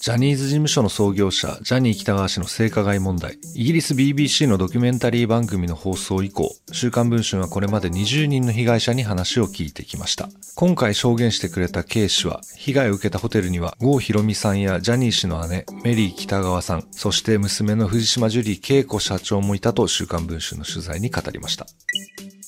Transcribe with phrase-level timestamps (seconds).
[0.00, 3.36] ジャニーズ事務所の創業者、ジャニー北川氏の性加害問題。
[3.54, 10.30] イギリス BBC のドキュメンタリー番組の放送以降、週刊文春はこれまで20人の被害者に話を聞いてきました。
[10.54, 21.66] 今回証言してくれた K 氏は、被害を受けたホテルには、郷ひろみさんやジャニー氏の姉、メリー北川さん、そして娘の藤島ジュリー恵子社長もいたと週刊文春の取材に語りました。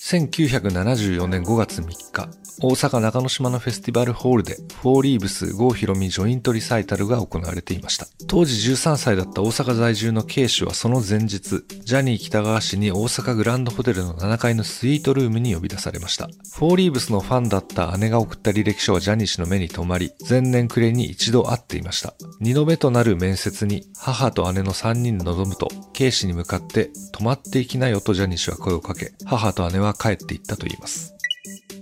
[0.00, 2.30] 1974年5月3日、
[2.64, 8.06] 大阪中之島のフェスティバルホールで、フォーリーブス郷ひろみジョイントリサイタルが行われていました。
[8.28, 16.28] 当時13歳だった大阪在住の K 氏はその前日、ジャニー北川氏に大阪グランドホテルの7階のスイートルームに呼び出されました。
[16.54, 22.14] フォーリーブスのファンだった姉が送った履歴書はジャニー氏の目に留まり、前年暮れに一度会っていました。
[22.38, 31.12] 二度目となる面接に、母と姉の3人で臨むと、K 氏に向かって、泊まっていきなよとジャニー氏は声をかけ、母と姉は帰っていったと言います。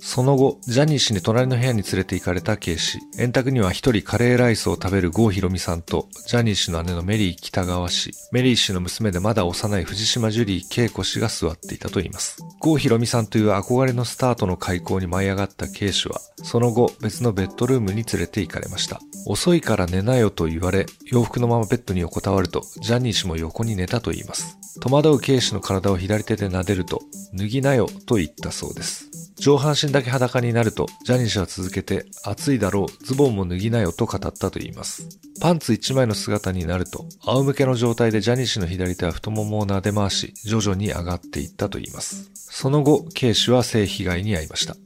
[0.03, 2.99] その後、ジャニー氏に隣の部屋に連れて行かれた K 氏。
[3.19, 12.43] 円卓には一人カレーライスを食べる郷ひろみさんと、ジャニー氏の姉のメリー北川氏、メリー氏の娘でまだ幼い藤島ジュリー恵子氏が座っていたといいます。
[12.61, 19.01] 郷ひろみさんという憧れのスタートの開口に舞い上がった K 氏は、その後別のベッドルームに連れて行かれました。
[19.27, 24.57] 遅いから寝なよと言われ、洋服のままベッドに横たわると、ジャニー氏も横に寝たと言います。
[24.81, 27.03] 戸惑う K 氏の体を左手で撫でると、
[27.35, 29.11] 脱ぎなよと言ったそうです。
[29.41, 35.09] 上半身だけ裸になると、ジャニー氏は続けて、暑いだろう、ズボンも脱ぎなよと語ったと言います。
[35.41, 42.31] パンツ一枚の姿になると、仰向けの状態でジャニー氏の左手は太ももを撫で回し、徐々に上がっていったと言います。
[42.35, 44.77] その後、K 氏は性被害に遭いました。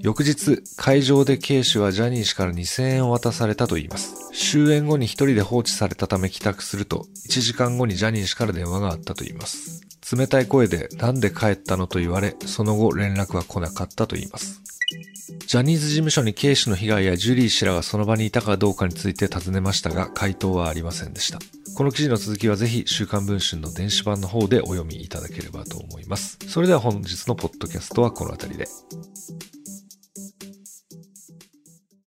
[0.00, 4.14] 翌日、会場で K 氏はジャニー氏から2000円を渡されたと言います。
[4.32, 9.82] 終演後に一人で放置されたため帰宅すると、1時間後にジャニー氏から電話があったと言います。
[10.12, 14.62] 冷たい声でなんで帰ったのと言われ、その後連絡は来なかったと言います。
[15.46, 21.38] ジャニーズ事務所に K 氏の被害やジュリー氏らがその場にいたかどうかについて尋ねましたが、回答はありませんでした。
[21.76, 26.38] この記事の続きはぜひ週刊文春の電子版の方でお読みいただければと思います。
[26.48, 28.68] それでは本日のポッドキャストはこの辺りで。